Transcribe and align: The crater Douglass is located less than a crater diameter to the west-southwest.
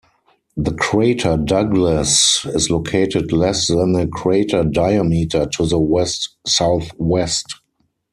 The 0.57 0.73
crater 0.73 1.37
Douglass 1.37 2.43
is 2.55 2.71
located 2.71 3.31
less 3.31 3.67
than 3.67 3.95
a 3.95 4.07
crater 4.07 4.63
diameter 4.63 5.45
to 5.45 5.67
the 5.67 5.77
west-southwest. 5.77 7.59